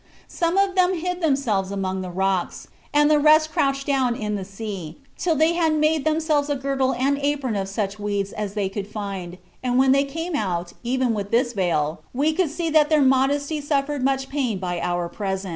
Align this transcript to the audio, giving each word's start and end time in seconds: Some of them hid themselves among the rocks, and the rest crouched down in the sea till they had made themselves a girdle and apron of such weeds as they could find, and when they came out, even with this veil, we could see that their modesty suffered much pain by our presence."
Some 0.27 0.57
of 0.57 0.73
them 0.73 0.95
hid 0.95 1.21
themselves 1.21 1.69
among 1.69 2.01
the 2.01 2.09
rocks, 2.09 2.67
and 2.91 3.07
the 3.07 3.19
rest 3.19 3.51
crouched 3.51 3.85
down 3.85 4.15
in 4.15 4.33
the 4.33 4.43
sea 4.43 4.97
till 5.15 5.35
they 5.35 5.53
had 5.53 5.73
made 5.75 6.05
themselves 6.05 6.49
a 6.49 6.55
girdle 6.55 6.91
and 6.95 7.19
apron 7.19 7.55
of 7.55 7.69
such 7.69 7.99
weeds 7.99 8.31
as 8.31 8.55
they 8.55 8.67
could 8.67 8.87
find, 8.87 9.37
and 9.61 9.77
when 9.77 9.91
they 9.91 10.03
came 10.05 10.35
out, 10.35 10.73
even 10.81 11.13
with 11.13 11.29
this 11.29 11.53
veil, 11.53 12.01
we 12.15 12.33
could 12.33 12.49
see 12.49 12.71
that 12.71 12.89
their 12.89 13.03
modesty 13.03 13.61
suffered 13.61 14.03
much 14.03 14.27
pain 14.27 14.57
by 14.57 14.79
our 14.81 15.07
presence." 15.07 15.49